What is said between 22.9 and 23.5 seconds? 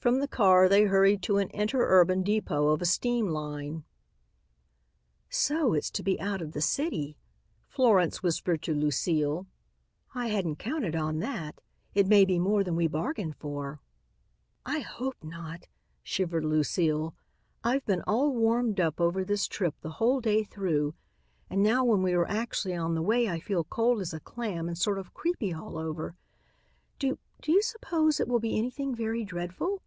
the way I